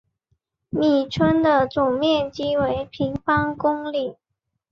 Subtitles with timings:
[0.71, 4.17] 米村的总面积为平方公里。